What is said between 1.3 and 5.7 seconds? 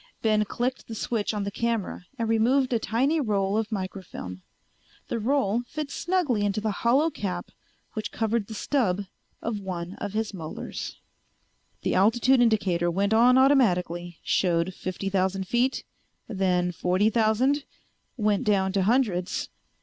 on the camera and removed a tiny roll of microfilm. The roll